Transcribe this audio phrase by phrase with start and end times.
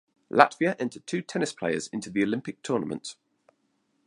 [0.31, 3.17] Latvia entered two tennis players into the Olympic tournament.